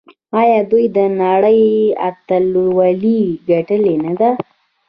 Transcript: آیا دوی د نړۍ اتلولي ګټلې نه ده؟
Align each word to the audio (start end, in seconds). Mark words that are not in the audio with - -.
آیا 0.41 0.59
دوی 0.71 0.85
د 0.97 0.99
نړۍ 1.21 1.61
اتلولي 2.07 3.21
ګټلې 3.49 3.95
نه 4.03 4.13
ده؟ 4.19 4.29